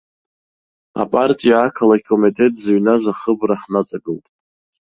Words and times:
Апартиа 1.01 1.57
ақалақь 1.65 2.03
комитет 2.09 2.53
зыҩназ 2.61 3.03
ахыбра 3.11 3.55
ҳнаҵагылт. 3.61 4.25